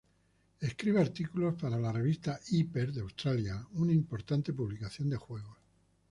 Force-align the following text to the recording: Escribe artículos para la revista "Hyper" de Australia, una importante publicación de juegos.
Escribe 0.59 0.99
artículos 0.99 1.53
para 1.61 1.77
la 1.77 1.91
revista 1.91 2.39
"Hyper" 2.49 2.91
de 2.91 3.01
Australia, 3.01 3.63
una 3.73 3.93
importante 3.93 4.51
publicación 4.51 5.11
de 5.11 5.17
juegos. 5.17 5.57